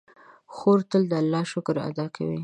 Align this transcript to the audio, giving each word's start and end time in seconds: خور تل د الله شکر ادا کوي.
خور 0.55 0.79
تل 0.89 1.03
د 1.11 1.13
الله 1.21 1.43
شکر 1.51 1.75
ادا 1.89 2.05
کوي. 2.15 2.39